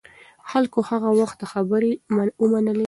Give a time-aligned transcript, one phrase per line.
[0.49, 1.91] خلکو هغه وخت دا خبرې
[2.43, 2.79] ومنلې.